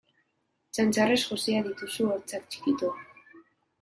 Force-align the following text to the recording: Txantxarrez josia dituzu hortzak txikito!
Txantxarrez 0.77 1.19
josia 1.25 1.61
dituzu 1.67 2.09
hortzak 2.15 2.49
txikito! 2.55 2.91